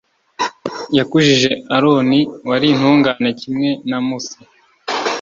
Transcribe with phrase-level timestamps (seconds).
[0.97, 2.19] Yakujije Aroni,
[2.49, 4.39] wari intungane kimwe na Musa,